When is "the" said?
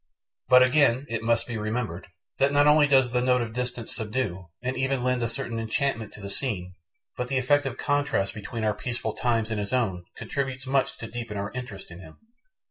3.11-3.21, 6.21-6.27, 7.27-7.37